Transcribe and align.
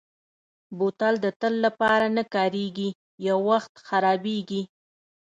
بوتل 0.77 1.13
د 1.25 1.27
تل 1.41 1.53
لپاره 1.65 2.05
نه 2.17 2.23
کارېږي، 2.33 2.89
یو 3.27 3.37
وخت 3.49 3.73
خرابېږي. 3.87 4.61